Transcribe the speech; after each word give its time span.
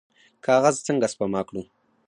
کاغذ 0.45 0.75
څنګه 0.87 1.07
سپما 1.13 1.41
کړو؟ 1.47 1.61